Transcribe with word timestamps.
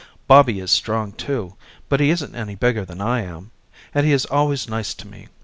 Bobby 0.25 0.59
is 0.59 0.71
strong 0.71 1.11
too 1.11 1.55
but 1.87 1.99
he 1.99 2.09
isn't 2.09 2.33
any 2.33 2.55
bigger 2.55 2.83
than 2.85 3.01
I 3.01 3.21
am, 3.21 3.51
and 3.93 4.03
he 4.03 4.13
is 4.13 4.25
always 4.25 4.67
nice 4.67 4.95
to 4.95 5.07
me. 5.07 5.27